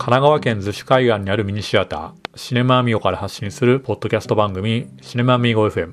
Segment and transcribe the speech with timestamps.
[0.00, 5.92] 神奈川県逗子海岸にあるミニシアター、シネマアミゴから発信するポッドキャスト番組、シネマアミゴ FM。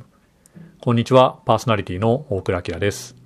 [0.79, 3.17] こんにちは、パーソナリティの大倉明です。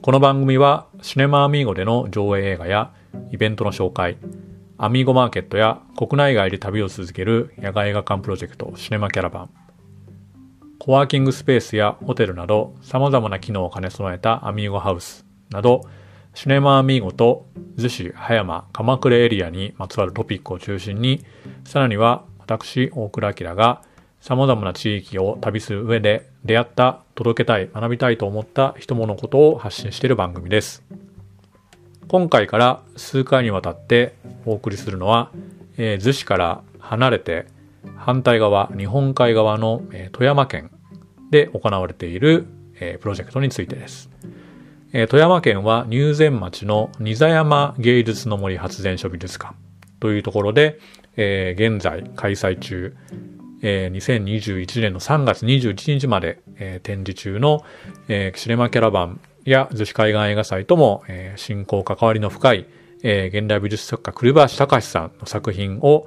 [0.00, 2.92] この番組は、シネマアミーゴでの上映映画や
[3.32, 4.18] イベントの紹介、
[4.76, 9.50] アミーゴマーケットや国内外で旅を続ける野外映画館プロジェクトシネマキャラバン、
[10.78, 15.80] コワーキングスペースやホテルなど様々な機能を兼ね備えたアミーゴハウスなど、
[16.34, 21.24] シネマアミーゴと逗子、葉山、鎌倉エリアにまつわるトピックを中心に、
[21.64, 23.82] さらには私、大倉明が
[24.20, 30.84] 様々な地域を旅する上で出会った、届けたい、学びたいと思った人物ことを発信している番組です。
[32.08, 34.14] 今回から数回にわたって
[34.46, 35.30] お送りするのは、
[35.76, 37.46] えー、逗子から離れて
[37.96, 40.70] 反対側、日本海側の、えー、富山県
[41.30, 42.46] で行われている、
[42.80, 44.10] えー、プロジェクトについてです。
[44.92, 49.54] 富山県は入善町の仁座山芸術の森発電所美術館
[50.00, 50.78] というところで、
[51.16, 52.96] えー、現在開催中、
[53.60, 57.64] えー、2021年の3月21日まで、えー、展示中の、
[58.08, 62.66] えー、シネマキャラバンや逗子海岸映画祭とも、えー、親交関わりの深い、
[63.02, 66.06] えー、現代美術作家栗林隆さんの作品を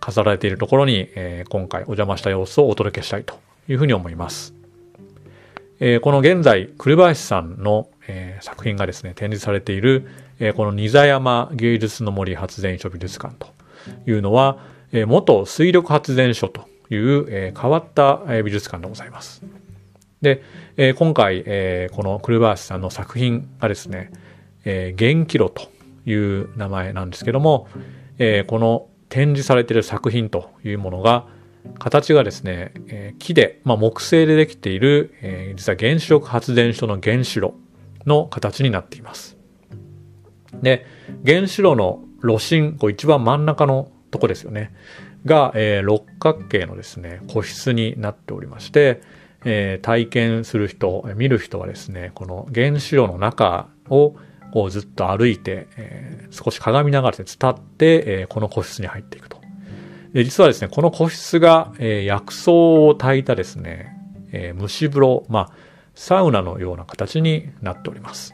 [0.00, 4.63] 飾られているところに、えー、今回お邪魔した様子をお届けしたいというふうに思います。
[5.86, 13.48] えー、この現在、栗林さんの、えー、作品がですね、展示されている、えー、この仁座山芸術の森発電所美術館と
[14.10, 14.56] いうのは、
[14.92, 19.42] え、元水力発電所という、え、変わった、美術館でございます。
[20.22, 20.42] で、
[20.78, 24.10] え、今回、え、この栗林さんの作品がですね、
[24.64, 25.68] え、元気炉と
[26.06, 27.68] いう名前なんですけども、
[28.18, 31.26] え、この展示されている作品というものが、
[31.78, 37.54] 形がですね、えー、木で、まあ、木製でできている、えー、実は原子力発電所の原子炉
[38.06, 39.36] の形になっています。
[40.62, 40.86] で、
[41.26, 44.72] 原子炉の炉心、こう一番真ん中のとこですよね。
[45.24, 49.00] が、えー、六角形のですね、個室になっておりまして、
[49.44, 54.16] えー、体験する人、見る人はですね、この原子炉の中を
[54.52, 59.43] こうずっと歩いて、えー、少し鏡ながらで伝って、えー、この個室に入っていくと。
[60.14, 63.98] で実はですね、この個室が、えー、薬草を炊いたですね、
[64.30, 65.52] えー、蒸し風呂、まあ、
[65.96, 68.32] サウナのような形になっております。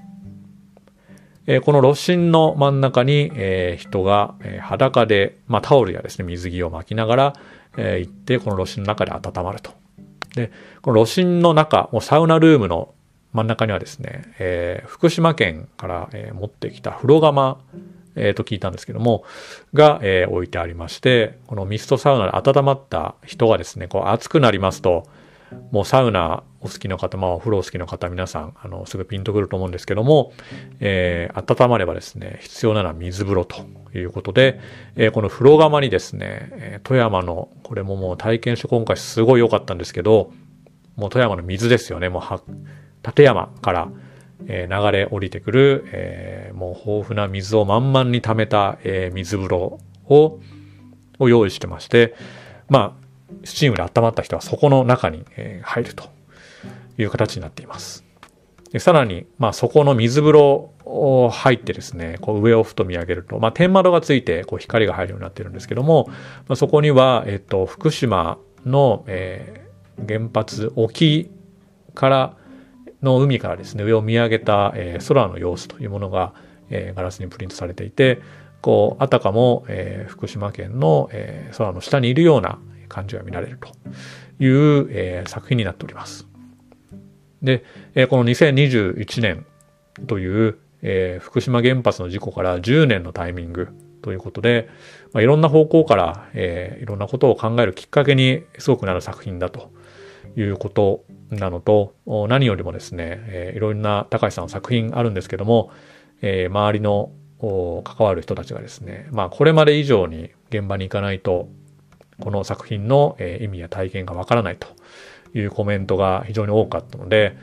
[1.47, 7.33] えー、この炉心の真ん中に、えー、人が、えー、裸で、まあ、タオルやですね、水着を巻きながら、
[7.79, 9.71] え、行って、この炉心の中で温まると。
[10.35, 10.53] で、
[10.83, 12.95] この炉心の中、もうサウナルームの
[13.33, 17.59] 真ん中にはですね、え、福島県から、え、持ってきた風呂釜
[18.21, 19.25] えー、と聞いたんですけども、
[19.75, 25.07] が、えー、置いてありまして、このミストサウナで温まった人がですね、こう暑くなりますと、
[25.73, 30.33] もうサウナお好きの方、まあお風呂お好きの方皆さん、あの、すぐピンとくると思うんですけども、
[30.79, 33.65] えー、温まればですね、必要なのは水風呂と
[33.95, 34.61] いうことで、
[34.97, 40.33] えー、この風呂釜にですね、え富山の、これももう体験書今回すごい良かったんですけど、
[40.97, 42.43] もう富山の水ですよね、もうは、
[43.05, 43.89] 立山から、
[44.47, 49.79] えー、流れ降りてくる、えー、もう豊富な水を満々に溜めた、えー、水風呂
[50.09, 50.41] を
[51.21, 52.15] を用意してまして、
[52.69, 56.09] まあ、スチームで温まった人はそこの中に、え、入ると
[56.99, 58.05] いう形になっています。
[58.73, 66.07] でさらに、まあ、そこの水風呂を入ってですね、こう上をふと見上げると、まあ、天窓がついてこう光が入るようになってるんですけども、
[66.49, 69.67] まあ、そこには、えっと、福島の、え、
[70.09, 71.31] 原発沖
[71.95, 72.37] から
[73.03, 76.35] の海からですね、上を見上げた、えー、空の様子というものが、
[76.71, 78.21] えー、ガラスにプリントされていて、
[78.61, 82.59] こう、あたかも、えー、福島県の、えー、空の下にいるような
[82.89, 83.69] 感じが見られると
[84.43, 86.27] いう、えー、作品になっております。
[87.43, 89.47] で、えー、この2021年
[90.07, 93.69] という、えー、福島原発の事故から10年のタイミング
[94.03, 94.69] ということで、
[95.13, 99.71] まあ、いろんな方向から、えー、いろんなことを考えるきっかけにすごくなる作品だと
[100.37, 101.95] いうことなのと、
[102.29, 105.71] 何よりもですね、えー、いろんな高橋さんの作品あるんですけども、
[106.23, 107.13] えー、周りの
[107.85, 111.49] 関わる人たちがですね、まあこれまで以上に現場に行かないと、
[112.21, 114.67] この作品のえ意味や体験がわからないと
[115.33, 117.37] いうコメントが非常に多かったので、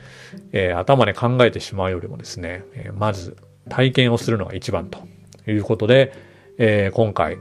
[0.52, 3.36] えー、頭で考えてしまうよりもですね、えまず
[3.68, 5.00] 体験をするのが一番と
[5.50, 6.12] いうことで、
[6.58, 7.38] えー、今回、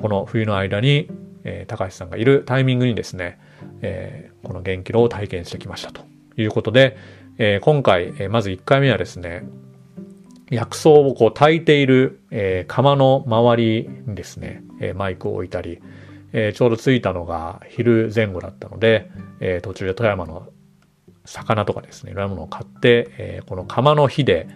[0.00, 1.08] この冬の間に、
[1.44, 3.38] えー、高橋さんがいるタイミングにですね、
[3.82, 6.02] えー、この元気炉を体験してきましたと
[6.36, 6.96] いうことで、
[7.38, 9.44] えー、今回、えー、まず1回目はですね、
[10.50, 15.80] 薬草をこう炊いている、えー、釜の周りにですね、え、マイクを置いたり、
[16.32, 19.10] え、ちょうど着いたのが昼前後だったので、
[19.40, 20.46] え、途中で富山の
[21.24, 24.46] 魚とかですね、いろんなものを買って、え、この釜の火で、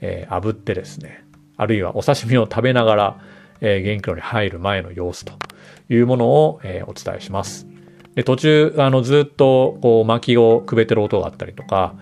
[0.00, 1.24] えー、炙ってですね、
[1.56, 3.20] あるいはお刺身を食べながら、
[3.60, 5.32] え、元気炉に入る前の様子と
[5.88, 7.71] いうものを、え、お伝えします。
[8.14, 11.94] で、途中、あの、ずっと、こう、薪をくべてる音があったりとか、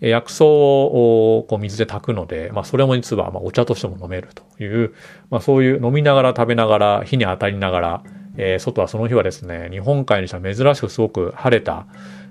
[0.00, 4.94] 薬草をこう水で炊くので、まあ、それも実はまあお茶としても飲めるという、
[5.28, 8.02] まあ、そういう飲みながら食べながら、火に当たりながら、
[8.36, 11.86] えー、外はその日はですね、日本海にしては珍しくすごく晴れた、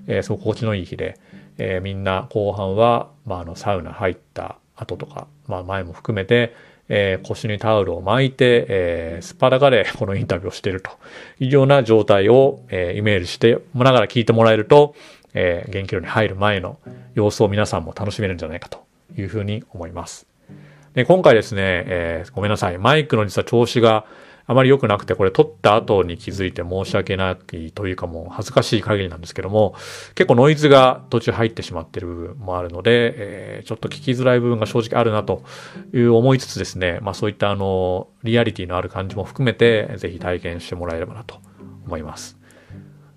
[0.06, 1.18] えー、すごく心地のいい日で、
[1.58, 6.54] えー、みんな後半は、まあ、あの、サウナ入った後とか、まあ、前も含めて、
[6.88, 10.90] えー、腰にタオルを巻いて、えー、スパラガで このインタビューをしていると
[11.38, 14.94] いうような状態を、えー、イメージしてもながら聞いてもらえると、
[15.34, 16.78] えー、元気炉に入る前の
[17.14, 18.84] 様子を皆さんも楽しめるんじゃないかと
[19.16, 20.26] いうふうに思います。
[20.94, 22.78] で今回ですね、えー、ごめんなさい。
[22.78, 24.04] マイクの実は調子が
[24.50, 29.74] あまり良くなくて、これ撮った後に気づいて申し訳ないというかもう恥ずかしい限りなんですけども、
[30.14, 35.44] 結構ノイズが途中入ってしまってる部分もあるので、えー、ちょっと聞きづらい部分が正直あるなと
[35.92, 41.36] いう思いつつですね、まあそういったあの、リアリティのある感じも含めて、ぜひ体験してもらえればなと
[41.86, 42.38] 思います。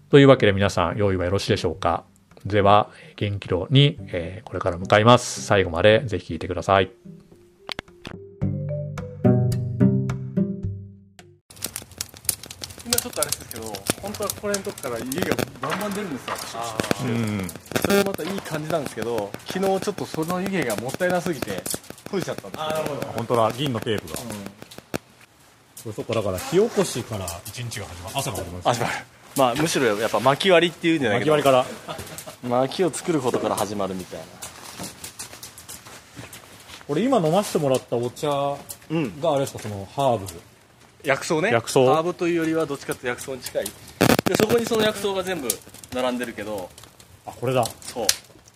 [0.10, 2.04] というわけで皆さん、用意はよろしいでしょうか？
[2.45, 5.44] では、元気炉に、えー、これから向かいます。
[5.44, 6.92] 最後までぜひ聞いてください。
[14.02, 16.36] 本当はこれのとこから家がバンバン出るんですよ、
[17.04, 17.48] うん、
[17.81, 21.62] それまたいい感じなんですけど昨日ちょっとその湯気がもったいなすぎて
[22.06, 23.02] 閉じちゃったんですあなるほど。
[23.13, 24.19] 本当だ銀のテープが、
[25.86, 28.18] うん、そこだから火起こしから一日が始まる。
[28.18, 28.63] 朝が始まる。
[28.63, 28.94] 始まる。
[29.38, 31.98] まあむしろやっぱ薪割りっていうんじゃないけど薪割りから。
[32.44, 34.25] 薪を作ることから始まるみたいな。
[36.88, 38.58] 俺今飲ませてもらったお茶が
[39.31, 40.28] あれですか、そのハーブ
[41.03, 41.51] 薬草ね。
[41.51, 41.86] 薬草？
[41.86, 43.65] ハーブというよりはどっちかって薬草に近い。
[44.25, 45.48] でそこにその薬草が全部
[45.94, 46.69] 並んでるけど
[47.25, 47.65] あこれだ。
[47.81, 48.07] そう。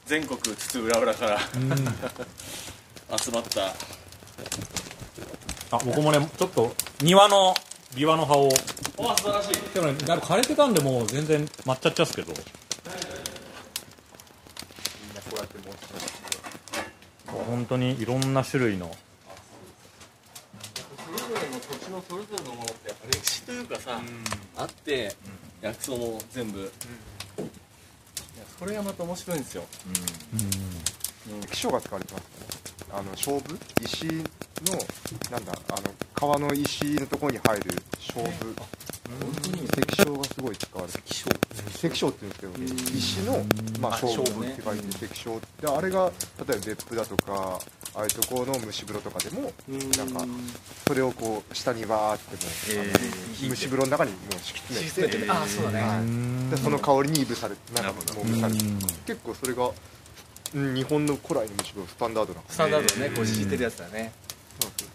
[0.05, 1.39] 全国津々浦々から
[3.17, 3.67] 集まった。
[5.71, 7.55] あ僕もねちょっと庭の
[7.95, 8.49] ビワの葉を。
[8.99, 9.73] あ素晴らしい。
[9.73, 12.31] でもねだいぶ枯れてたんでもう全然抹茶っちゃっすけど。
[12.31, 12.41] みん
[15.15, 15.85] なこうやって持って
[17.47, 18.95] 本当にいろんな種類の
[21.95, 25.15] のそれぞれのものってやっぱ歴史というかさ、うん、あって、
[25.61, 26.69] 薬草も全部、いや
[28.59, 29.63] それがまた面白いんですよ、
[31.31, 32.23] うん、気象が使われてます。
[32.23, 32.29] ね
[32.91, 34.21] あの勝負石の
[35.31, 38.55] なんだあの川の石のところに入る勝負。
[39.05, 40.99] 石章がすごい使われて
[41.75, 42.91] 石章って言うんですけ。
[42.91, 43.45] ど石の、
[43.79, 46.11] まあ、勝負って書いて石章であれが
[46.47, 47.59] 例えば別府だとか
[47.95, 49.51] ああいうところの蒸し風呂とかでも
[49.97, 50.25] なんか
[50.87, 56.01] それをこう下にバーってもう、えー、蒸し風呂の中にもう敷き詰めて、えー、あそうだね、は
[56.47, 58.59] い、でその香りにいぶされなんかもう蒸されて。
[59.05, 59.71] 結構それが
[60.53, 63.09] 日本の古来の蒸し風呂スタンダードなスタンダードね。
[63.15, 64.13] こう敷いてるやつだね。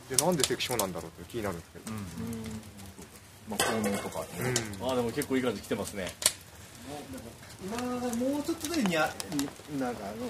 [0.09, 1.93] でなんで関所なんだろうって気になるんですけど、
[3.49, 4.25] まあ、効能とか、
[4.81, 6.13] うん、あでも結構いい感じきてますね
[7.63, 9.13] 今もうちょっとでにゃ
[9.79, 10.27] なんかあの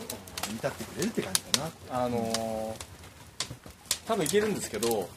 [0.48, 2.04] 煮立ってくれるって感じかな。
[2.04, 2.74] あのー、
[4.06, 5.08] 多分いけるんですけど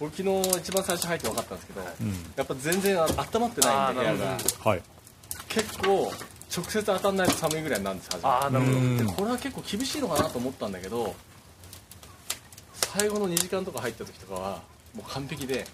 [0.00, 4.82] 僕昨日一番最初入って分かったんですけど、うん、やっぱ全然あ温まってないんで部屋が、はい、
[5.48, 6.12] 結構
[6.56, 9.12] 直接当たんないと寒いぐらいなんですあなるほど。
[9.12, 11.14] これは結構厳しいのかなと思ったんだけど
[12.72, 14.62] 最後の2時間とか入った時とかは
[14.94, 15.66] もう完璧で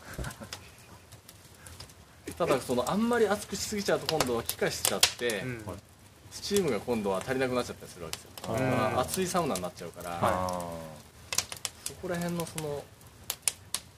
[2.38, 5.62] ただそのあんまり熱くしすぎちゃうと今度は気化しちゃって、うん、
[6.30, 9.00] スチームが今度は足りなくなっちゃったりするわけですよ。
[9.00, 10.20] 熱いサウナになっちゃうから、
[11.84, 12.84] そこら辺のその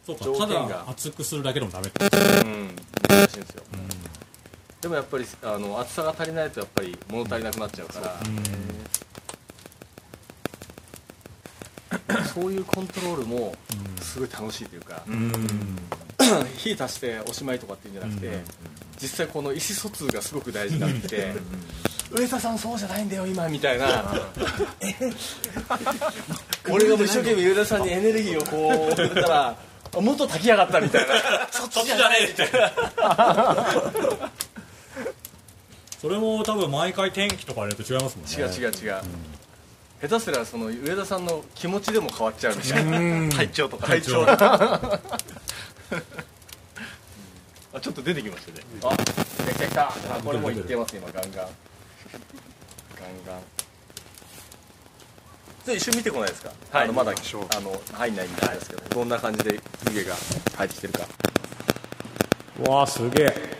[0.06, 2.08] そうかただ熱くするだけでもダメってう
[2.48, 2.76] ん
[3.08, 3.88] 難しいんですよ、うん、
[4.80, 8.20] でもやっぱりあの熱さが足りないとやっぱり物足りなくなっちゃうから、
[12.26, 13.56] そういうコントロールも
[14.00, 15.02] すごい楽しいというか、
[16.58, 18.42] 火足しておしまいとかっていうんじゃなくて、
[19.00, 21.34] 実際この意思疎通がすごく大事になってて
[22.10, 23.86] 上田さんそうじゃないんだよ今みたいな。
[26.68, 29.56] 俺が一生懸命上田さんにエネルギーをこう送ったら
[30.00, 31.14] もっと炊き上がったみたいな。
[31.50, 32.72] そっちじゃねえみたいな。
[36.00, 38.32] それも多分毎回天気とかやると違いますもんね。
[38.32, 39.00] 違う違う違う、
[40.02, 40.08] うん。
[40.08, 43.34] 下手すらその上田さんの気持ちでも変わっちゃうみたいな。
[43.34, 43.86] 体調とか。
[43.86, 45.00] 体調あ
[47.86, 48.64] ちょっと出てきましたね。
[48.82, 49.12] あ来た
[49.52, 51.32] 来た来たこれもいってます今ガンガン。
[51.32, 51.46] ガン
[53.24, 53.40] ガン。
[55.64, 57.14] じゃ一瞬見てこないですか、はい、あのまだあ
[57.60, 59.60] の入んないみたいですけど、どんな感じで
[59.92, 60.16] 湯気が
[60.56, 61.06] 入ってきてるか。
[62.68, 63.55] わあすげえ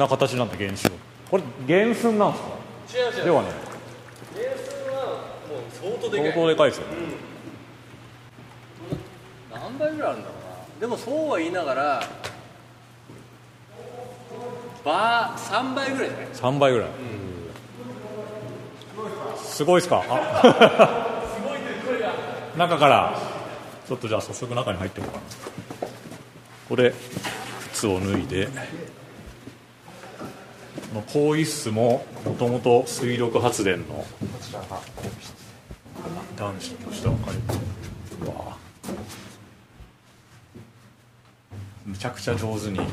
[0.00, 0.90] な形なんだ原子
[1.30, 2.50] これ原寸なんですか？
[2.98, 3.24] 違う違う。
[3.26, 3.48] ではね。
[4.34, 5.04] 原寸は
[5.48, 6.32] もう相当でかい。
[6.32, 6.86] 相当でかいですよ。
[6.88, 6.94] ね、
[9.54, 10.80] 何倍ぐらいあるんだろうな。
[10.80, 12.02] でもそうは言いながら
[14.84, 16.88] バー3倍ぐらいじゃない？3倍ぐらい、
[19.36, 20.02] すごいですか？
[20.08, 21.22] あ。
[22.56, 23.16] 中から。
[23.86, 25.24] ちょっとじゃあ早速中に入っていこうかな。
[26.68, 26.94] これ
[27.72, 28.46] 靴を脱いで。
[28.46, 28.52] こ
[30.94, 34.06] の更衣室ももともと水力発電のこ
[34.40, 34.80] ちらが
[36.36, 37.52] 男子として分かれて
[38.20, 38.56] るわ
[41.86, 42.86] むちゃくちゃ上手にも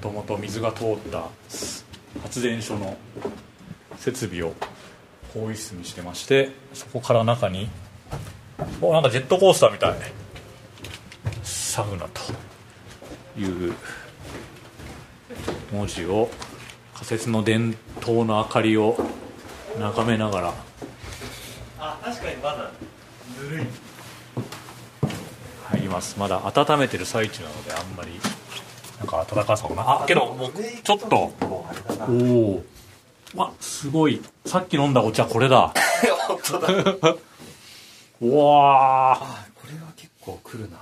[0.00, 1.28] ともと水が通った
[2.22, 2.96] 発電所の
[3.96, 4.54] 設備を
[5.32, 7.68] 更衣室にしてましてそこから中に
[8.80, 9.94] おなんかジェットコースターみたい。
[11.42, 12.20] サウナと
[13.38, 13.74] いう
[15.72, 16.28] 文字を
[17.10, 18.96] 仮設の電灯の明かりを
[19.80, 20.54] 眺めながら。
[21.80, 22.70] あ確かにまだ
[23.42, 23.66] ぬるい。
[25.70, 26.20] 入ります。
[26.20, 28.12] まだ温めてる最中なのであんまり。
[29.00, 30.02] なんか暖かさもな。
[30.02, 30.52] あけどもう
[30.84, 31.32] ちょっと。
[31.48, 32.64] おお
[33.34, 34.22] わすごい。
[34.46, 35.74] さっき飲んだお茶これだ。
[36.28, 36.68] 本当だ。
[38.20, 39.24] うわー。
[39.24, 40.78] あこれは結構くるな。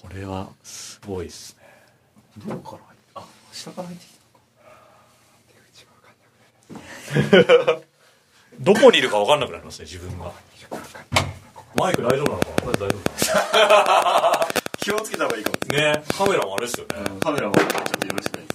[0.00, 1.66] これはすごいですね。
[2.46, 4.26] どこから入ってあ下から入ってきたのか
[5.48, 6.52] 出口が分かんなくなる
[8.60, 10.32] どこにいるか分かんなくなりますね自分が。
[11.74, 12.72] マイク大丈夫なのかな？
[12.72, 12.96] 大丈
[14.78, 16.94] 気をつけた方がいいかも夫ねカメラもあれですよね。
[17.20, 18.54] カメラもちょっとよろしくないで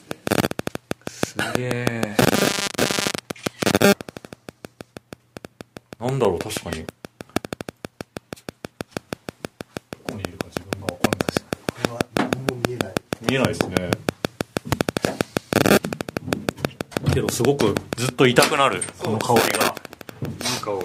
[1.11, 1.43] すね。
[1.53, 2.15] すげえ。
[5.99, 6.85] なんだろう確かに
[17.41, 19.50] すごくずっと痛くなるこの香りが。
[19.50, 19.51] いい
[20.62, 20.79] 香り。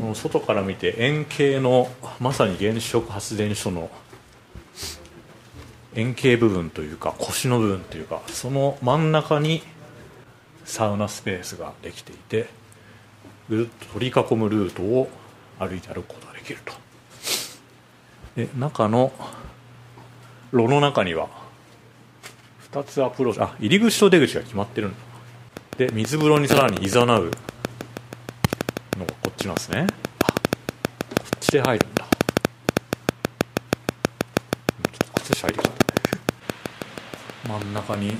[0.00, 1.88] この外から見て円形の
[2.20, 3.90] まさに原子力発電所の
[5.96, 9.64] 円形部分というか腰の部分というかその真ん中に
[10.64, 12.46] サウナスペースができていて
[13.48, 15.10] ぐるっと取り囲むルートを
[15.58, 16.74] 歩いて歩くことができると。
[18.36, 19.10] で中の
[20.52, 21.47] 炉の中には
[22.72, 23.40] 2つアプローチ。
[23.40, 24.96] あ入り口と出口が決まってるんだ
[25.78, 27.20] で水風呂にさらに誘うのが
[29.22, 29.86] こっちなんですね。
[30.18, 30.26] こ
[31.36, 32.04] っちで入るんだ。
[32.04, 35.74] ちょっと靴下入ってきちゃっ
[37.46, 38.16] た真ん中に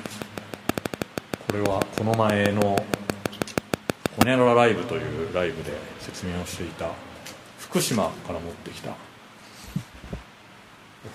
[1.48, 2.60] これはこの前の
[4.16, 4.98] 「ホニャララライブ」とい
[5.30, 6.90] うライブで説明をしていた
[7.58, 8.92] 福島から持ってきた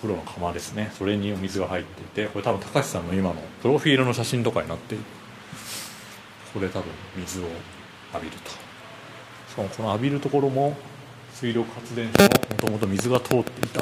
[0.04, 0.92] お風呂の釜ですね。
[0.98, 5.10] それにお水が入っていてこれ多分高橋さんの今のプロフィールの写真とかになっているこ
[6.56, 7.44] こで多分水を
[8.14, 8.52] 浴びると。
[8.52, 10.76] しかもこの浴びるところも
[11.34, 13.82] 水力発電所のもともと水が通っていた。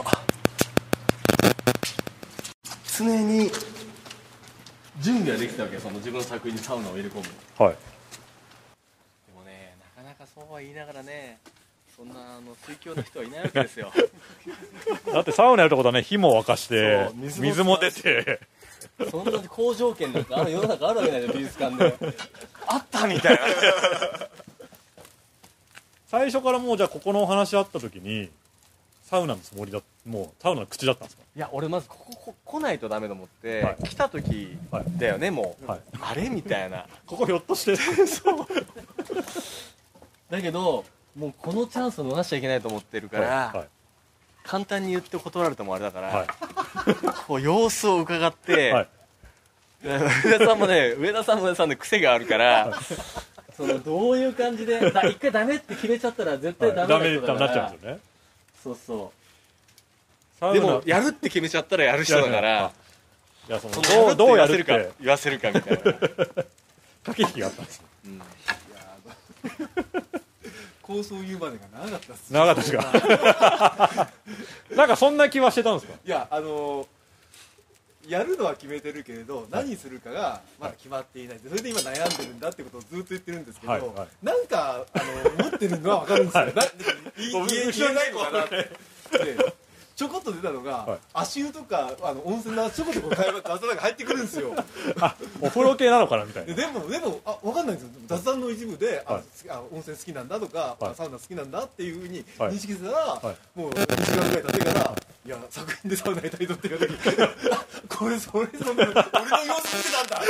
[3.00, 3.50] 常に
[5.00, 5.82] 準備はできたわけよ。
[5.82, 7.76] その自分の作品にサウナを入れ込むではい。
[9.34, 11.40] もねなかなかそうは言いながらね
[12.02, 13.92] そんなあの水強の人はいないわけですよ。
[15.14, 18.40] だってサウナやるってことはね火も沸かしてそう水水もも出て。
[19.12, 21.96] そんな好条件なんてある世の中あるわけないじゃん美術館で。
[22.66, 23.42] あったみたいな。
[26.10, 28.32] 最初からもうじゃあここのお話あった時に
[29.04, 31.22] サウナのつもりだもうサウナの口だったんですか？
[31.36, 33.84] いや俺まずこここ来ないとダメと思って、はい。
[33.84, 34.58] 来た時
[34.98, 35.80] だよねもう、はい。
[36.02, 36.88] あれみたいな。
[37.06, 37.76] ここひょっとして。
[40.32, 40.84] だけど
[41.18, 43.68] もうこのチャンスを逃しちゃいけないと思ってるから、はい
[44.44, 46.28] 簡単に言って断られてもあれだから、はい。
[47.28, 48.88] こう様子を伺って、はい。
[49.84, 52.72] 上田さんもね上田さんも上田さんで癖があるから
[53.56, 58.00] そのどういう感じでだ一回ダメって決めちゃったら絶対ダメ人だから、なっちゃうんですよね。
[58.64, 59.14] そうそ
[60.40, 60.60] サウナ。
[60.60, 62.72] うでもやるって決めちゃったらやる人だから
[63.48, 63.52] い。
[63.52, 65.82] やそのそどうどうやるっ言わせるかて言わせるかみたいな、
[67.04, 67.84] 駆け引きがあったんです
[69.94, 70.01] う
[70.92, 72.32] ん構想言うまでが長かったっす。
[72.34, 74.12] 長かったですか？
[74.76, 75.98] なんかそんな気はしてたんですか？
[76.06, 76.88] いやあのー
[78.08, 81.40] やるのは決めてるけれど、何するかがまだ決まっていない。
[81.48, 84.26] それで今悩んでるんだってことをずっと言ってるんですけど、はいはい。
[84.26, 85.00] なんかあ
[85.40, 86.52] の持ってるのは分かるんですよ、な
[87.16, 88.56] 言い言えないのかなって。
[88.56, 89.54] で
[89.96, 91.00] ちょこっと出たのが、はい。
[91.14, 94.54] 足湯とかあの温泉のちょこちょこ会話雑談が入ってくるんですよ。
[95.00, 96.54] あお風呂系なのかなみたいな。
[96.54, 97.90] ででもでもあ分かんないんですよ。
[98.08, 99.24] 雑談の一部で、あはい。
[99.50, 100.92] あ温泉好きなんだとか、はい。
[100.92, 102.54] あサウナ好きなんだっていうふうにはい。
[102.54, 103.60] 認識したら、はい。
[103.60, 104.96] もう2時間ぐらい経ってから
[105.26, 107.18] いや作品でサウナにタイトって言われた時
[107.98, 110.22] これそれそんな俺の様子見てたんだ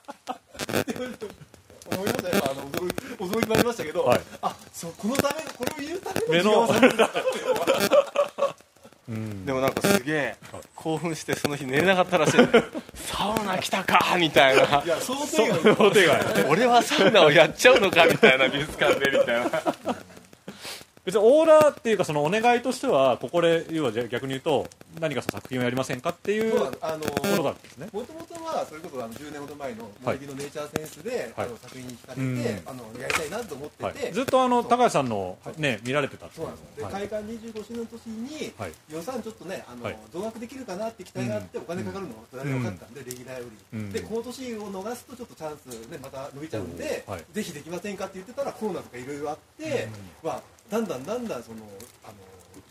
[0.00, 1.34] って。
[1.94, 2.36] 思いました。
[2.36, 4.20] よあの驚き驚きもありましたけど、はい。
[4.42, 6.66] あそうこのためこれを言うため目の
[9.08, 10.36] でもなんかすげえ
[10.74, 12.36] 興奮してその日寝れなかったらしい。
[12.94, 14.82] サウナ来たかみたいな。
[14.84, 15.74] いや想定外。
[15.76, 16.44] 想定外。
[16.48, 19.50] 俺はサウナをやっちゃうのかみたいな美術館でみたいな。
[21.04, 24.66] 別にオーラーっていうかそのお願いとしてはここで要はじゃあ逆に言うと
[25.00, 27.88] 何かその作品をやりませんかっていうものがあるんですね。
[27.92, 31.46] もともとはそれこそあの10年ほど前の森木のネイチャーセンスで、はい。
[31.46, 32.68] あの作品に惹かれて、うん。
[32.68, 36.80] あのやりたいなと思ってて、はい、ずっとあの高橋さんのね見られてたってそうなんです。
[36.80, 38.72] よ開館25周年の年に、はい。
[38.90, 39.98] 予算ちょっとねあの、はい。
[40.12, 43.92] 増額できるかなって期待があって、お金かかるのそれは分かったんで、レギュラーより、うん。
[43.92, 47.24] でこの年を逃すとちょっとチャンスねまた伸びちゃうんで、はい。
[47.32, 49.88] ぜひできませんかって言ってたらコロナとかいろいろあって、
[50.22, 51.58] まあだんだんだんだんその
[52.04, 52.14] あの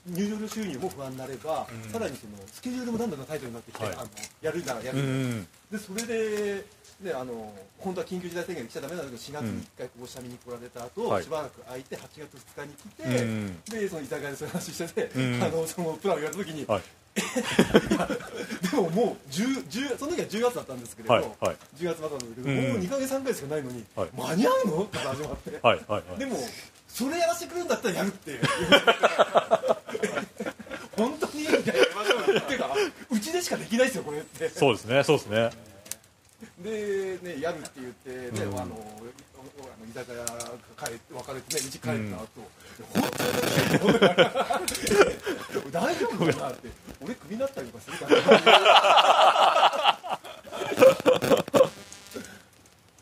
[0.07, 1.91] 入場料収入も不安になれば、うん。
[1.91, 3.93] さらにそのスケジュールもだんだんタイトになってきて、はい。
[3.95, 4.09] あの
[4.41, 6.65] やるならやる、うんでそれで、
[7.01, 11.23] ね、あの本当は緊急事態宣言で来ちゃだめなんだけど4月に1回ここ下見に来られた後、はい。
[11.23, 16.81] しばらく空いて8月2日に来て、うんでその居酒屋でそういう話してて、うんあのそのプランを言われた時に、はい。
[17.13, 17.21] で
[18.77, 21.25] ももう 10, 10その時は10月だったんですけれど、はい。
[21.41, 21.57] はい。
[21.77, 24.09] 10月末なんだけど、うんもう2か月3か月しかないのに、はい。
[24.15, 24.83] 間に合うの？
[24.83, 25.79] って始まって、はい。
[25.87, 26.03] はい。
[26.09, 26.19] はい。
[26.19, 26.37] でも
[26.87, 28.39] それやらせてくれるんだったらやるって
[30.95, 31.27] 本当
[32.39, 32.69] っていうか
[33.11, 34.49] うちでしかできないですよこれって。
[34.49, 35.49] そうですねそうですね。
[36.61, 38.59] でねやるって言ってね、うん。
[38.59, 39.03] あのお
[39.61, 40.25] あの居酒屋
[40.77, 42.27] 帰って別れてねうち帰った後、
[42.93, 43.03] 本
[45.51, 45.71] 当に？
[45.71, 46.69] 大丈夫かなって。
[47.03, 49.99] 俺クビになったりとかするから。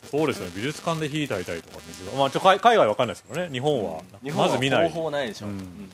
[0.10, 0.52] そうですよね。
[0.56, 1.78] 美術館で火焚いたりとか
[2.18, 3.50] まあちょ海海外わかんないですけどね。
[3.52, 4.02] 日本は。
[4.24, 4.90] 日本はまず見ない。
[4.90, 5.90] 方法ないでしょ、ううん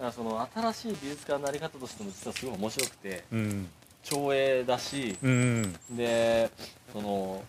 [0.00, 3.68] からその新しい美術館のあり方としても実はすごい面白くてうん。
[4.02, 6.50] 長英だしうんで
[6.92, 7.44] その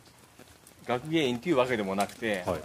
[0.86, 2.62] 学芸員っていうわけでもなくて、はい。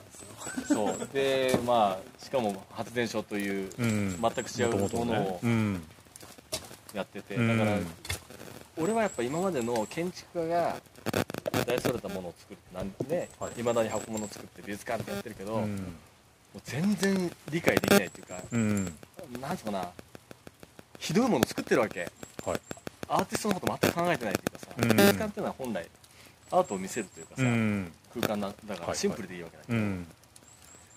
[0.66, 1.08] そう。
[1.12, 4.18] でまあしかも発電所といううん。
[4.20, 5.82] 全く違うものをうん。
[6.94, 7.58] やってて、うん。
[7.58, 7.78] だから
[8.78, 10.76] 俺はやっぱ今までの建築家が
[11.66, 13.60] 大それたものを作ってなんではい。
[13.60, 15.68] いまだに箱物を作って美術館ってやってるけど、も
[16.56, 18.84] ううん全然理解できないっていうかうん。
[19.40, 19.90] なんつうかな。
[20.98, 22.00] ひどいもの作ってるわけ。
[22.44, 22.60] はい。
[23.08, 24.88] アーティストのこと全く考えてないっていうかさ、うん。
[24.88, 25.86] 美術館っていうのは本来
[26.50, 27.92] アートを見せるというかさ、うん。
[28.14, 30.06] 空間だだかはいらシンプルでいいわけだけど、うん。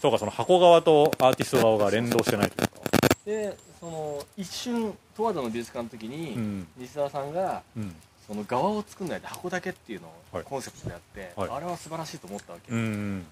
[0.02, 2.80] そうかその箱側とアーティスト側が連動してないというか
[3.26, 6.67] でその一瞬十和田の美術館の時に、うん。
[6.78, 7.95] 西澤さんがうん。
[8.28, 10.43] その側を作んないで箱だけっていうのはい。
[10.43, 11.50] をコンセプトでやって、はい。
[11.50, 13.26] あれは素晴らしいと思ったわけ、うん。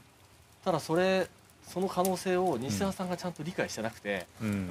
[0.65, 1.27] ただそれ
[1.67, 4.69] その可能性を西澤さんがちゃんと理解してなくて、うん。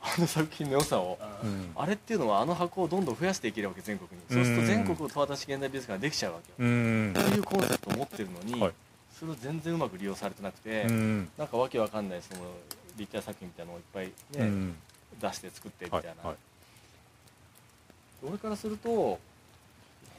[0.00, 1.18] あの作品の良さを。
[1.42, 1.70] うん。
[1.74, 4.24] あれっていうのはあの箱をどんどん増やしていけるわけ全国に。
[4.30, 7.14] そうすると全国を十和田市現代美術館ができちゃうわけよ、うん。
[7.16, 8.72] っていうコンセプトを持ってるのに、はい。
[9.18, 11.28] それを全然うまく利用されてなくて、うん。
[11.36, 12.42] なんかわけわかんないその
[12.96, 14.76] 立体作品みたいなのをいっぱい、ねうん。
[15.20, 16.36] 出して作ってみたはいいな、はい
[18.26, 19.20] 俺からすると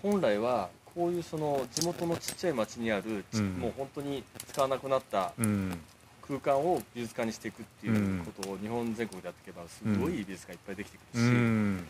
[0.01, 3.25] 本来はこういうその地元のちっちゃい町にある、
[3.59, 5.79] もう本当に使わなくなったうん
[6.27, 11.87] 空間を美術館にしていくっていうことを日本全国でやっていけばすごい美術館いっぱいできてくうるし、ん。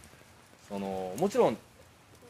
[0.70, 1.58] そのもちろん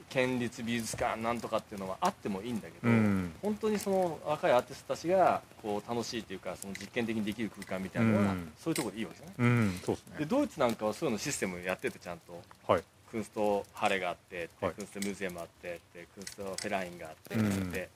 [0.09, 3.33] 県立美術館なんとかっていうのはあってもいいんだけど、うん。
[3.41, 8.51] 本当にその若いアーティストたちがこう楽しいというかその実験的にできる空間みたいなのは、うん。
[8.57, 9.51] そういうところでいいわけじゃない？
[9.51, 10.15] うんそうですね。
[10.19, 12.41] でドイツなんかはそういうのシステムやっててちゃんと。
[12.71, 12.83] はい。
[13.11, 14.71] クンストハレがあってはい。
[14.73, 17.69] クンストミュージアムあってクンストフェラインがあってうん。
[17.69, 17.89] って、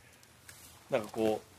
[0.90, 1.51] なんかこう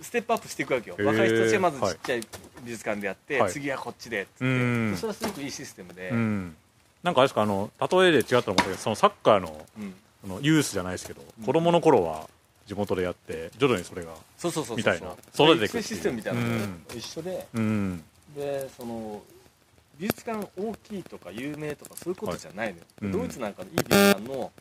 [0.00, 0.96] ステップアップしていくわけよ。
[0.98, 2.20] 若い人たちがまずちっちゃい
[2.64, 3.52] 美術館でやって、はい。
[3.52, 4.96] 次はこっちでっつって、うん。
[4.96, 6.56] それはすごくいいシステムで、うん。
[7.02, 9.66] なんかあれですかあの例えで違ったと思けどそのサッカーの
[10.24, 12.28] うのユースじゃないですけどうん子供の頃は
[12.66, 16.84] 地元でやって徐々にそれがそうそうそうそうみたいなそう育てていくシステムみたいなのうん。
[16.88, 18.04] と一緒で、うん。
[18.36, 19.20] でその
[19.98, 23.12] 美術館大きいとか有名とかそういうことじゃないのよ、うん。
[23.12, 24.52] ドイツなんかのいい美術館の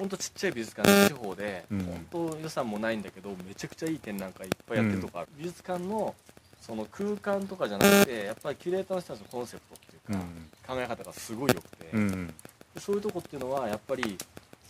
[0.00, 1.84] 本当ちっちゃい美術館の地方で、うん。
[1.84, 6.14] 本当予算もないんだけどめちゃくちゃいい展覧会いっぱいやってるとか、美術館の
[6.60, 12.34] その空間とかじゃなくてやっぱりキュレーターの人たちのコンセプトっていうか、考え方がすごい良くて、うん
[12.74, 14.16] でそういうとこっていうのはやっぱり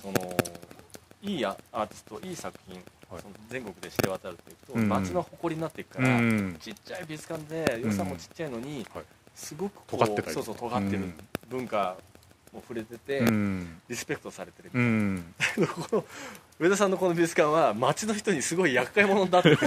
[0.02, 0.36] その
[1.22, 2.76] いいアアーティストいい作品、
[3.10, 3.22] はい。
[3.22, 4.88] その全国で知れ渡るっていくと、うん。
[4.88, 6.56] 街の誇りになっていくかうら、ん。
[6.58, 9.04] ちっちゃい美術館で予算もちっちゃいのに、はい。
[9.34, 11.14] すごくこう尖ってそうそう尖ってる、うん。
[11.50, 11.96] 文化
[12.52, 15.34] も触れてて、うん、リスペクトされてる、うん、
[15.90, 16.04] この
[16.58, 19.56] 上田さんのこの美術館は街の人にすごい厄介者だって。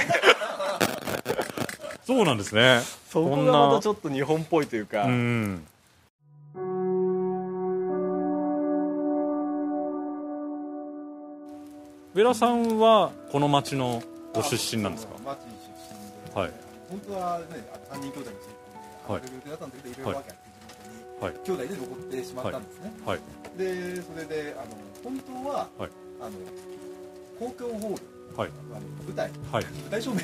[2.06, 2.82] そうなんですね。
[3.10, 5.66] そこがまたちょっと日本っぽいというか、うん、
[12.14, 15.14] 上田さんはこの町のご出身なんですか？
[15.26, 15.46] 町出
[16.30, 16.40] 身で。
[16.42, 16.52] はい。
[16.90, 17.46] 本当はね
[17.92, 18.32] 3人兄弟のせい
[19.08, 20.53] で、はい、だったんだけどいろいろわけあって、はい
[21.32, 23.20] 兄弟で残ってしまったんですね、はい。
[23.58, 25.90] でそれであの本当は、はい。
[26.22, 26.32] あの
[27.40, 28.50] 公共ホールはい。
[28.72, 29.64] あの舞台はい。
[29.64, 30.24] 舞台照明の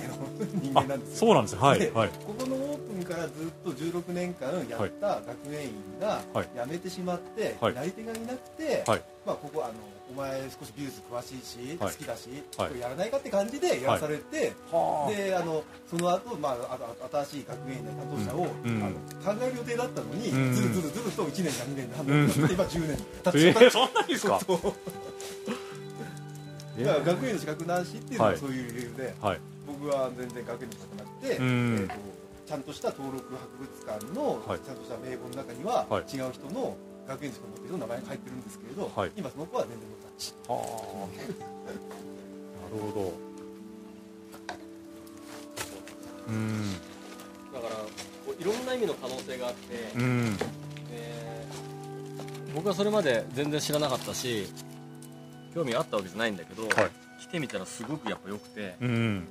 [0.61, 1.27] 人あ間なんですよ。
[1.27, 1.61] そうなんですよ。
[1.61, 1.79] はい。
[1.79, 2.09] ではい。
[2.09, 6.49] ここのオープンからずっと16年間やった学園員がはい。
[6.65, 7.75] 辞めてしまって、はい。
[7.75, 9.01] やり手がいなくて、はい。
[9.25, 11.93] まあ、ここあのお前少し美術詳しいし、はい。
[11.93, 12.67] 好きだし、はい。
[12.69, 16.79] これやらないかって感じでやらされて、はであのその後、まああ
[17.11, 20.53] あ新しい学園員の担当者を、うんあの考える予定だったのに、うん。
[20.53, 23.05] ずるずるずると1年か2年で判断って、今10年経っ
[23.35, 24.39] えー、ちゃったそんなにですか？
[26.79, 28.39] だから学園の資格なしっていうのははい。
[28.39, 29.39] そういう理由で、はい。
[29.67, 31.75] 僕は全然学園の資格なくて、うん。
[31.75, 31.93] えーと
[32.49, 34.59] ちゃんとした登録博物館の、はい。
[34.65, 36.03] ちゃんとした名簿の中には、はい。
[36.09, 36.75] 違う人の
[37.07, 39.11] 学園の資格持ってる人の名前が入ってるんですけれど、はい。
[39.15, 39.85] 今その子は全然
[40.19, 41.07] ノータッチはあ
[42.71, 43.13] なるほど。
[46.27, 46.73] うん。
[47.53, 47.75] だから
[48.25, 50.37] こういろんな意味の可能性があって、うん。
[50.37, 50.43] で
[52.53, 54.47] 僕はそれまで全然知らなかったし
[55.55, 56.73] 興味あったわけじゃないんだけど、はい。
[57.21, 59.27] 来てみたらすごくやっぱ良くてうん。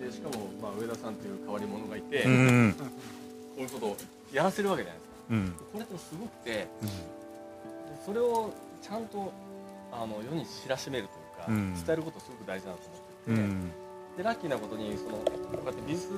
[0.00, 2.74] でしかも、まあ、上田さんという変わり者がいて、うこん
[3.58, 3.96] ういうことを
[4.32, 5.14] やらせるわけじゃないですか。
[5.30, 5.54] うん。
[5.72, 6.68] これってすごくてで
[8.04, 8.52] それを
[8.82, 9.32] ちゃんと
[9.92, 11.74] あの世に知らしめるというか、うん。
[11.74, 13.70] 伝えることすごく大事だなと思ってて、うん。
[14.16, 15.22] でラッキーなことにそのこ
[15.62, 16.08] うやって美術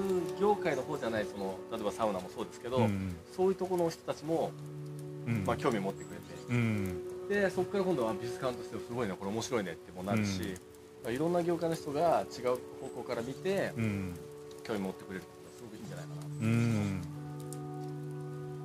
[0.40, 3.16] 業界の方じゃないその例えばサウナもそうですけど、うん。
[3.36, 4.52] そういうところの人たちも、
[5.26, 5.44] うん。
[5.44, 6.22] まあ、興味持ってくれて。
[6.50, 7.28] うん。
[7.28, 10.54] でそこから今度は美術館としてすごいねこれ面白いねってもなるし、
[11.02, 14.14] まあいろんな業界の人が違う方向から見てうん。
[14.62, 16.20] 興味持ってくれるってことはすごくいいんじゃないかな。
[16.40, 17.02] うん。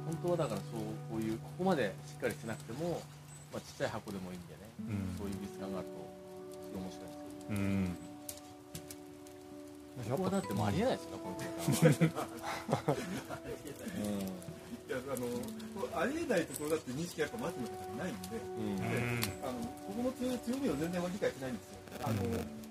[0.05, 3.01] 本当はだからそうこういうここまでしっかりしてなくても、
[3.53, 4.53] まあ、ちっちゃい箱でもいいんで。
[4.55, 5.17] ね、うん。
[5.17, 5.99] そういう美術館があると
[6.63, 7.27] すごい面白いんです。
[7.49, 7.97] けどうん。
[9.99, 12.15] ここはだってもうありえないですよねこの空間。
[14.89, 15.27] いやあの
[16.01, 18.39] ありえないところだって認識がやっぱ町の方にないんで。
[18.39, 18.77] うん。
[18.77, 18.83] で
[19.43, 21.79] あのここの強強みを全然理解してないんですよ。
[22.05, 22.23] あの、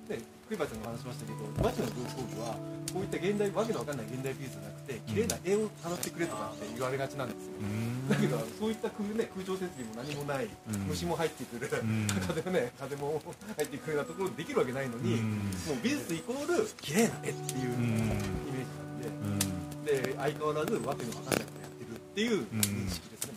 [0.08, 0.18] ね
[0.48, 2.56] クリバーちゃんが話しましたけど町の文装部は
[2.88, 7.52] こういった現代わけのわかんない現代美術じゃなくて綺麗な絵を飾ってくれとかって言われがちなんですよ。
[8.08, 10.48] だけどそういった空,、ね、空調設備も何もない、ん。
[10.88, 12.08] 虫も入ってくる、ん。
[12.08, 15.28] 風もね風も入ってくるようなところでできるわけないのに、うん。
[15.68, 18.24] もう美術イコール綺麗な絵っていうイメー
[18.64, 23.34] ジなんで、で相変わらずわけのわかんないことやってるっていう認識ですね、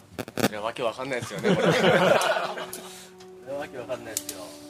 [0.47, 1.67] それはわけわかんないですよねこれ。
[3.51, 4.60] わけわかんないですよ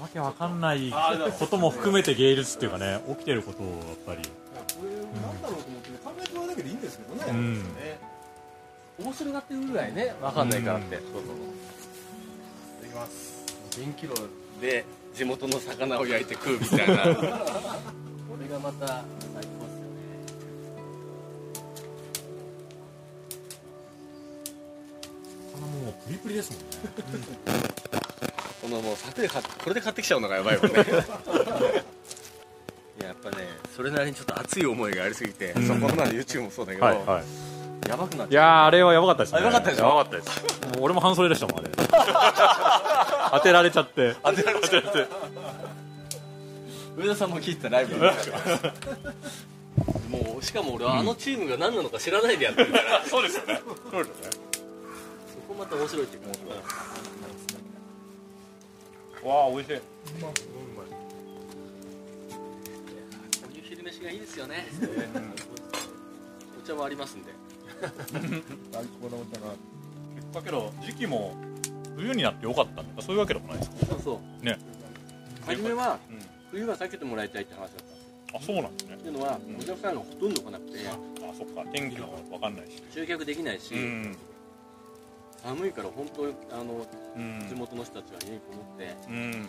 [0.00, 0.90] わけわかんない
[1.38, 4.22] ことも含めて芸術っていうかね起きてることをやっぱり。
[4.80, 7.54] これなんだろうと思って、考えてもらうだけでいいんですけどね、うん。
[7.54, 7.98] ね
[8.98, 11.32] 面白がってるぐらいねわかんないからって、そうそうそ
[12.84, 12.86] う。
[12.86, 13.44] いきます。
[13.72, 14.14] 1000キロ
[14.60, 14.84] で
[15.14, 17.04] 地元の魚を焼いて食うみたいな。
[17.14, 17.20] こ
[18.40, 19.88] れがまた最高ですよ
[25.60, 25.60] ね。
[25.84, 26.60] もうプリプリですもん
[27.94, 27.99] ね
[28.60, 29.34] このもう柵でこ
[29.66, 30.80] れで買ってきちゃうのがやばいもんね。
[33.00, 33.36] いややっぱね
[33.74, 35.66] それなりにちょっと熱い思いがありすぎて、ん。
[35.66, 37.88] そこの YouTube もそうだけど、はいはい。
[37.88, 38.42] やばくなっいちゃう。
[38.44, 39.38] やーあれはやばかったですね。
[39.40, 39.84] あやばかったでしょ？
[39.84, 40.42] やばかったです
[40.74, 41.70] もう俺も半袖でしたもんあれ。
[43.32, 44.14] 当てられちゃって。
[44.22, 45.06] 当てられちゃって。
[46.98, 47.96] 上田さんも聞いてたライブ
[50.10, 53.62] もうしかも俺はあのチームが何なのか知らないでやってるから、そうですよね。
[53.90, 54.30] そうですよね。
[54.52, 56.28] そこまた面白いっていうか
[59.24, 59.76] わあ美味しい。
[59.76, 59.82] こ
[63.52, 64.66] ういう昼飯がいいですよね、
[66.58, 67.32] お茶もありますんで。
[68.72, 69.48] 最高のお茶が。
[70.32, 71.34] だけど時期も
[71.96, 73.76] 冬になってよかったのかそういうわけでもないですか？
[73.86, 74.44] そうそう。
[74.44, 74.58] ね。
[75.46, 76.18] 初めはうん。
[76.50, 77.70] 冬は避けてもらいたいって話だっ
[78.32, 78.38] た。
[78.38, 78.94] あそうなんですね。
[78.94, 80.78] っていうのはお客さんがほとんど来なくて。
[80.88, 80.96] あ
[81.36, 82.82] そっか天気もわかんないし。
[82.94, 84.16] 集客できないし、うん
[85.42, 87.46] 寒いから本当にあのうん。
[87.48, 88.96] 地元の人たちが家にこもって。
[89.08, 89.48] うん。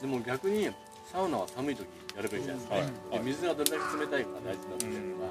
[0.00, 0.70] でも逆に
[1.12, 5.24] サウナは寒い時やればいいじゃないですか、はいで水がどれだけ冷たいかが大事になってきてるか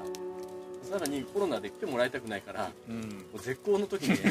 [0.90, 3.24] ら、さらにコロナで来てもらいたくないからもうん。
[3.34, 4.24] う絶好の時にそ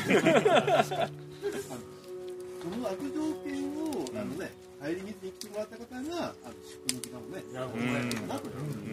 [2.75, 4.51] の悪条件を、あのね、
[4.83, 8.77] 帰り道に来てもらった方が、あの宿の時間をね、やるもらえるかなと思います。
[8.77, 8.91] うん。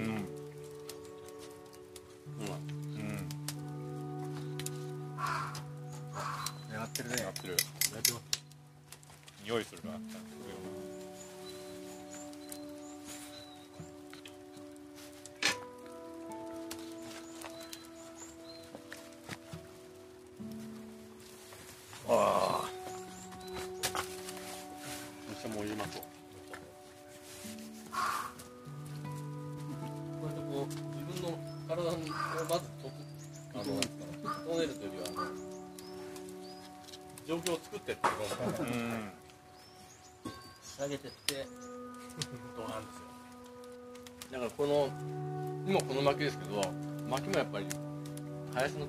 [2.47, 2.84] うん
[6.95, 7.17] ってるね。
[7.23, 7.57] やってる。
[9.45, 9.99] 匂いするな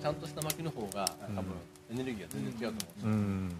[0.06, 1.04] ちゃんとした巻きの方が
[1.36, 1.56] 多分
[1.92, 3.56] エネルギーが全然違うと思うんですよ、うん。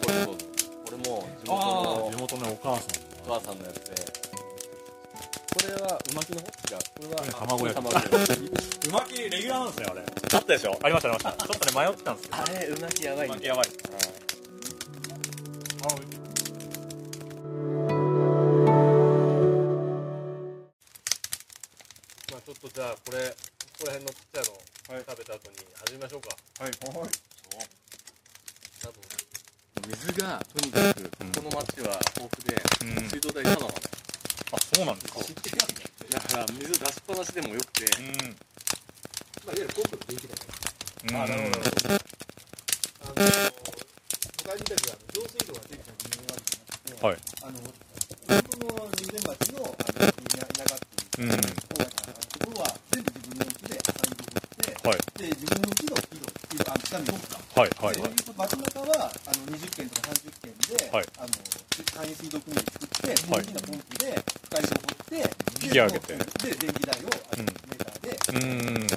[0.00, 2.90] これこれも地元の地元のお母さん
[3.26, 4.22] お母さんのやつで。
[5.52, 6.46] これはうまきの方？
[6.46, 6.78] 違う。
[6.94, 7.82] これは卵焼き。
[8.88, 10.02] うまきレギュラーなんですよあれ。
[10.02, 10.78] あったでしょ？
[10.80, 11.46] ありましたありました。
[11.48, 13.66] ちょっとね迷ってたんですけどあれうまきやばい、うまきやばい
[22.82, 24.42] じゃあこれここら辺のちっちゃい。
[24.42, 24.58] の
[25.06, 26.34] 食べた後に始めましょうか。
[26.58, 26.74] はい。
[26.82, 27.14] はい。
[29.86, 33.06] 水がとにかくこの町は豊富で、うん。
[33.06, 35.22] 水道代ただなのあそうなんですか。
[35.22, 38.34] だから水出しっぱなしでもよくて、うん。
[39.46, 40.42] まあ、いわゆるポンプの電気だか
[41.06, 41.22] ら。
[41.22, 41.62] あなるほど。
[42.98, 43.22] あの
[44.42, 47.22] 他にたちはあの上水道が出てきた理由があるんですはい。
[47.46, 54.32] あの本当の人間町のあの田田舎っていううん郊外からところは全部自分の家で浅いとこ
[55.22, 57.94] って、自分の木の井戸井戸あ下に通ったはいはい。
[57.94, 58.02] で
[58.36, 61.06] 街中はあの20軒とか30軒で、はい。
[61.18, 61.28] あの
[61.94, 63.46] 簡易水道組合作って大はい。
[63.46, 64.18] きなポンプで
[64.50, 65.30] 深いとこ掘って
[65.62, 66.16] 引き上げて。
[66.16, 66.24] で
[66.58, 68.82] 電気代をあのうんメーターで、うーん。
[68.82, 68.90] う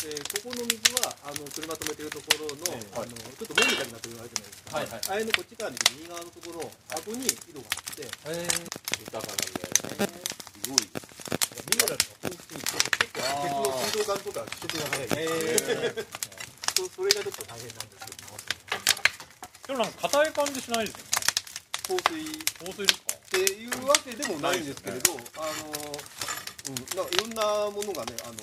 [0.00, 4.86] でここの水はあの車止めてるところの,、あのちょっと門みたいになってるのあるじゃないですか、はい。
[4.86, 8.02] はいあれのこっち側に右側のところあこに井戸があって。
[8.02, 8.90] へえ。
[9.00, 10.12] 豊かなんだよね
[10.60, 10.80] すごい
[11.70, 14.04] ミネラルが豊富に結構鉄の水道
[14.78, 15.94] 管とか取得が早い、
[16.76, 17.88] そそれがちょっと大変なん。
[17.90, 18.40] ですけど
[19.66, 19.92] でもなん。
[19.92, 21.10] か硬い感じしないですよね
[21.88, 24.64] 放水香水ですかっていうわけでもないん。
[24.64, 26.00] ですけれど、あの、
[26.68, 27.06] うん、なん。
[27.06, 27.30] かいろん。
[27.34, 28.34] なものがね、あの、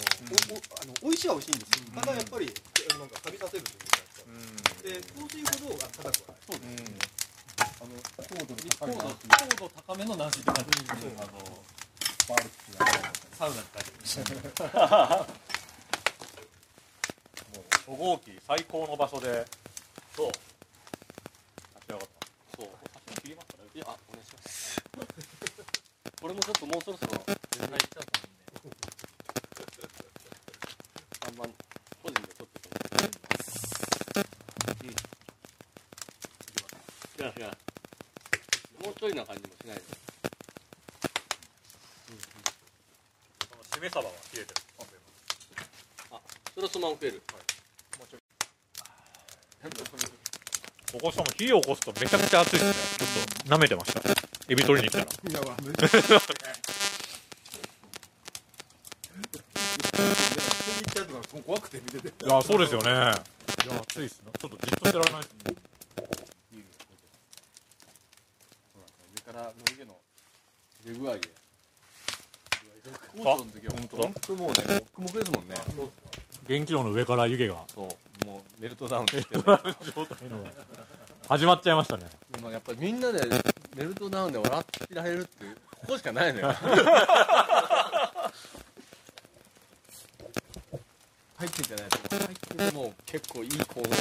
[0.52, 1.60] おおあの美味しいは美味しいん。
[1.60, 1.86] ですよ。
[1.96, 2.46] ただやっぱり、
[3.00, 3.10] なん。
[3.10, 3.96] か錆びさせるというか、
[4.84, 6.42] で、香水ほどが高くはない。
[6.48, 7.18] そうです。
[7.80, 11.08] あの、高度高度高度高めの軟水って感じ。
[11.18, 11.63] あの、
[12.28, 15.37] バーベキューやサウナって感じ。
[17.88, 19.45] 初号機最高の場所で。
[20.13, 20.28] そう。
[20.28, 20.41] 立
[21.88, 22.28] ち上がった。
[22.60, 22.67] そう。
[23.21, 24.84] 切りますかねいやあお願いします。
[26.21, 27.13] これもちょっともうそろそろ。
[27.26, 28.04] 全然入っちゃん。
[28.04, 28.12] で
[31.28, 31.36] あん。
[31.39, 31.45] ま
[32.04, 32.76] 個人で撮ってても
[34.84, 34.89] うん。
[37.23, 37.58] いやいや
[38.84, 39.84] もうちょいな感じもしないで
[43.47, 43.95] そのしめ切
[44.39, 44.60] れてる
[46.54, 47.21] それはそのまま食える
[50.97, 53.07] ここしかも火を起こすとめちゃくちゃ熱いですね。
[53.07, 54.01] ちょっと舐めてました。
[54.49, 55.31] エビ取りに行ったら。
[55.31, 56.21] いや、まあ、めっちゃ。
[61.67, 62.25] くて見てて。
[62.25, 62.89] いやそうですよね。
[62.89, 63.13] いや
[63.81, 64.31] 熱いっすね。
[64.39, 65.55] ちょっとじっとしてられないですね。
[69.27, 69.97] 上からのり毛の
[70.86, 71.19] 出具合で
[72.89, 75.55] あ高校の時は本当だ本当もうねもくもくですもんね
[76.47, 77.87] 元気炉の上から湯気がそう
[78.60, 79.43] メルトダウンしてる
[81.30, 82.06] 始まっちゃいましたね。
[82.39, 83.22] 今やっぱりみんなで
[83.76, 85.46] メルトダウンで笑ってられるって
[85.82, 86.48] ここしかないのよ。
[91.38, 92.15] 入ってんじゃないですか。
[92.15, 93.98] 入ってても結構いい効能が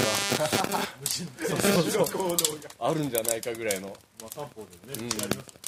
[2.88, 3.88] あるんじゃないかぐらいの。
[3.88, 3.94] ま
[4.28, 5.58] あ、漢方でもね、うんやりますか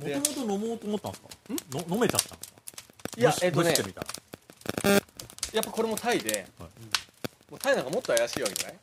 [0.00, 0.16] らね。
[0.16, 1.28] もともと飲もうと思ったんですか
[1.88, 2.60] の飲めちゃったんですか
[3.16, 3.74] いやえっとね。
[5.52, 6.65] やっぱこれもタイで、は
[7.72, 8.78] いもうタイなんかもっと怪しいわけじゃない、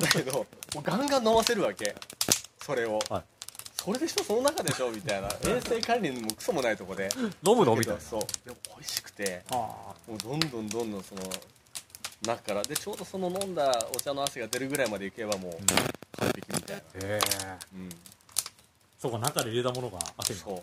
[0.00, 0.46] だけども
[0.80, 1.94] うガンガン飲ませるわけ。
[2.62, 3.22] それを、はい。
[3.72, 4.90] それでしょその中でしょ？
[4.90, 5.28] みたいな。
[5.46, 7.08] 衛生管理もクソもないとこで。
[7.46, 7.76] 飲むの？
[7.76, 8.00] みたいな。
[8.00, 8.20] そう。
[8.44, 9.42] でも美味しくて。
[9.50, 11.22] はもうどんどんどんどんその
[12.26, 12.62] 中から。
[12.64, 15.52] でちょうどその飲んだお茶の汗が出るぐらいまでいけばもう
[16.18, 17.20] 完璧みたいな、あへえ。
[17.74, 17.88] うん、
[19.00, 20.60] そうか中で入れたものが汗になっ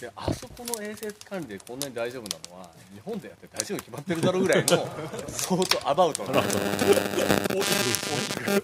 [0.00, 4.88] であそこの衛生管理でこんなに大丈夫なのは日本でやって大丈夫に決まってるだろうぐらいの
[5.28, 8.62] 相当アバウトなる大きくですね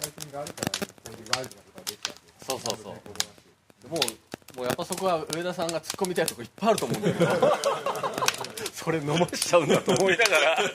[0.00, 2.20] 最近があるから、こういうワイルドなことができたんで。
[2.46, 7.58] そうそうそうもうもうやっぱそこは上田さんが突っ込みたいとこいっぱいあると思うんだけど
[8.74, 10.72] それ飲ましちゃうんだと思いながらだか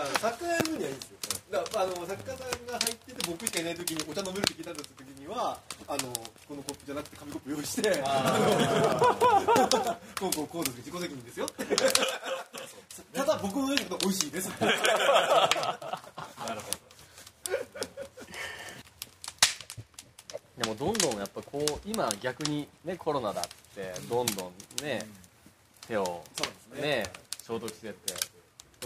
[0.00, 1.16] ら作家やるにはいいんですよ。
[1.50, 5.58] だからあの作家さんが入ってて僕しかいない時にお茶飲めるって聞いたんです時には
[5.88, 5.98] あの
[6.48, 7.90] このコップじゃなくて紙コップ用意して
[10.20, 10.76] こうこうこうです。
[10.78, 11.48] 自己責任ですよ。
[13.12, 14.48] ただだ僕の上に行くと美味しいです。
[14.48, 14.78] なる
[16.60, 16.76] ほど。
[20.62, 25.06] でもどんどんやっぱこう今逆にねコロナだってどんどんね、
[25.86, 26.24] 手を
[26.72, 27.04] ね
[27.44, 28.14] 消毒してって。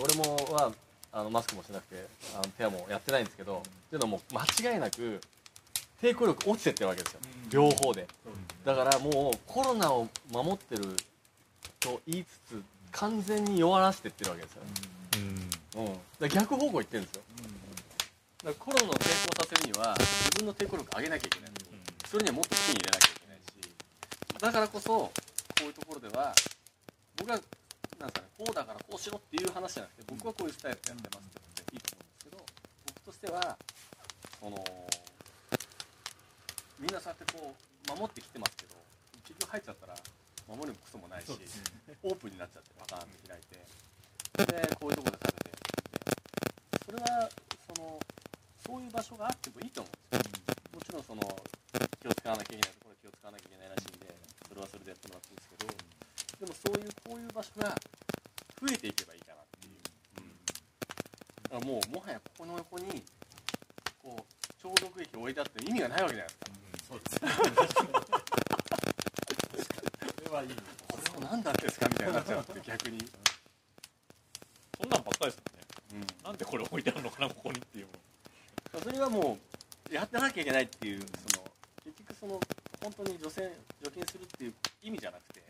[0.00, 0.72] 俺もは
[1.12, 5.20] あのマスクもしなくてあの手はもうやってないんですけど、っていうのも間違いなく
[6.00, 8.06] 抵抗力落ちてってるわけですよ、両方で、
[8.64, 10.96] だからもうコロナを守ってる
[11.78, 14.62] と言いつつ完全に弱らせてってるわけですよ、
[15.76, 15.86] うん。
[15.86, 17.22] うん、逆方向行ってるんですよ、
[18.44, 21.50] だからコロナを成功させるには自分の抵抗力上げなきゃいけない、
[22.08, 23.74] それにはもっと金入れなきゃいけないし。
[24.40, 25.12] だからこそこ
[25.60, 26.34] ういうところでは
[27.18, 27.38] 僕は
[27.98, 31.26] なんかねこうだからこうしろっていう話じゃなくて僕はこういうスタイルでやってます
[31.60, 32.38] っていいと思うんですけど
[32.88, 33.58] 僕としては
[34.40, 34.64] その
[36.80, 38.74] みんなそうやってこう守ってきてますけど
[39.28, 39.94] 結局入っちゃったら
[40.48, 43.60] 守るもクソもないし、オープンになっちゃってパカーンって開いて
[44.50, 45.60] でこういうところで食べて
[46.88, 47.30] それは
[47.68, 48.00] その
[48.66, 51.22] そういう場所があってもいいと思うんですよ、もちろんその
[52.00, 54.08] 気を使わなきゃいけないところは気を使わなきゃいけないらしいんで
[54.48, 55.76] それはそれでやってもらっていいんですけど
[56.40, 57.76] でもそういうこういう場所が
[58.56, 59.76] 増えていけばいいかなっていう、
[60.18, 63.04] うん、だからもうもはやここの横に
[64.00, 64.24] こう
[64.56, 66.49] 消毒液を置いてあって意味がないわけじゃないですか、うん、
[66.90, 67.24] そうですそ
[70.26, 70.48] れはいい
[70.90, 72.20] これも何なんですかみたいにな。
[72.20, 72.98] っちゃうって逆に
[74.76, 75.38] そんなんばっかりです
[75.94, 76.22] もんね、う。
[76.22, 77.86] ん、なんでこれ置いてあるのかなここにっていう。
[78.82, 79.38] それはも
[79.90, 81.46] うやってなきゃいけないっていうその
[81.84, 82.40] 結局その
[82.82, 83.50] 本当に除染
[83.84, 85.42] 除菌するっていう意味じゃなくて、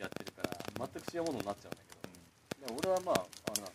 [0.00, 1.94] やってるから全く違うものになっちゃうんだけ
[2.66, 3.68] ど、うん、俺はまああの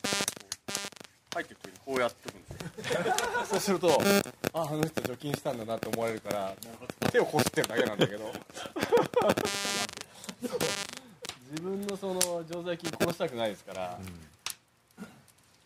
[1.40, 1.70] 入ってくる。
[1.70, 3.00] 時にこうやってくんですよ。
[3.46, 4.02] そうすると
[4.54, 6.54] ああの人除菌したんだなって思われるから
[7.12, 8.32] 手をこすってるだけなんだけど。
[11.52, 14.04] 自分のその常在菌殺したくないですから、う
[15.02, 15.06] ん、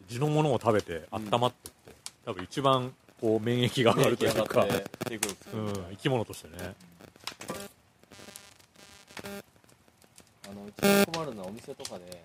[0.08, 1.92] 地のものを食べて温まってって、
[2.26, 4.86] うん、多分一番こう免疫が上がるというか、ね、
[5.54, 6.74] うん、生き物としてね、
[10.50, 12.24] あのうちの困るのはお店とかで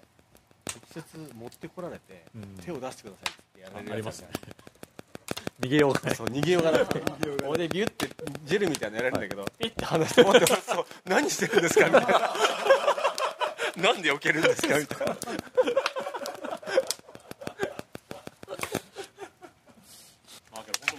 [0.95, 4.29] 直接持ってこられて、うん、手を出してくださいってやられるありますね。
[5.61, 6.15] 逃げようがない。
[6.15, 6.87] そう逃げようがない。
[7.47, 8.09] 俺でビュッて
[8.45, 13.93] ジェルみたいなやられるんだけど、はい、ピッて離して持ってますと何してるんですかみたいな。
[13.93, 15.17] なんで避けるんですかみたいな。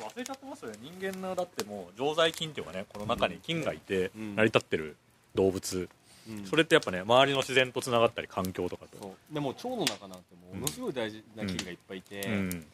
[0.09, 0.77] 忘れちゃってますよね。
[0.81, 4.97] 人間のだってもう常在菌っていうかねこの中に菌がいて成り立ってる
[5.35, 5.89] 動物、
[6.27, 9.15] うん、それってやっぱね周りの自然とつながったり環境とかと。
[9.31, 12.65] でも腸の中なんてものすごい大事な菌がいっぱいいて、うん、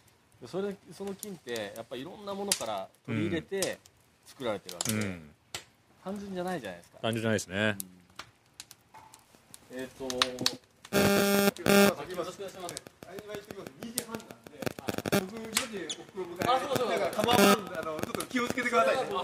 [0.45, 3.77] それその菌ってやっぱりいろんなものから取り入れて
[4.25, 5.29] 作られてるわけで、うん、
[6.03, 6.99] 単純じゃないじゃないですか。
[7.01, 7.77] 単純じゃないですね、
[9.71, 12.41] えっ、ー、とよろしくお願いします。
[12.41, 13.74] 2時半なん
[15.11, 19.03] 僕マジでお袋迎えあそうそうだから構わんあのちょっと気をつけてくださいね。
[19.11, 19.21] 僕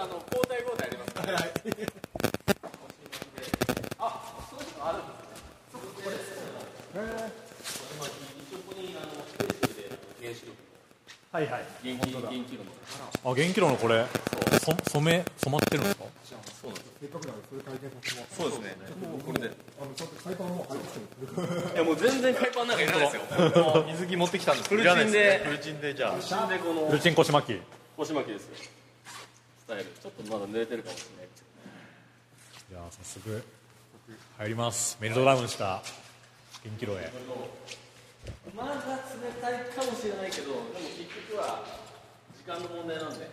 [0.00, 1.14] あの交代交代あります。
[1.14, 1.50] から、はい、
[3.98, 5.26] あそういうのあるんです。
[5.26, 6.30] ねここです。
[6.36, 7.32] へえ
[8.46, 9.90] 一応ここにあのスペースで
[10.22, 10.65] 原子力
[11.32, 11.64] はいはい。
[11.84, 12.62] 元気元気炉
[13.30, 14.06] あ元気炉のこれ。
[14.62, 16.04] そ染め染まってるんですか？
[16.60, 16.92] そうなんです。
[17.00, 18.76] せっかくなんでそれ体験させてもそうですね。
[19.06, 21.04] もうこれであのちゃんと海パンも入ってきて
[21.36, 23.22] るいやもう全然海パンなんかいらないですよ。
[23.88, 24.68] 水着持ってきたんです。
[24.70, 25.42] フルチンで。
[25.44, 26.10] フルチンでじゃあ。
[26.12, 27.60] フルチンでこのフルチン腰巻き。
[27.96, 28.56] 腰巻きですよ。
[28.56, 29.84] スタイル。
[29.84, 31.28] ちょっとまだ濡れてるかもしれない。
[32.70, 33.44] じゃあ早速
[34.38, 34.96] 入ります。
[35.00, 35.82] メルトダウンした。
[36.64, 37.12] 元気炉へ
[38.54, 40.64] まだ冷たいかもしれないけどでも
[40.96, 41.64] 結局は
[42.36, 43.28] 時間の問題なんで。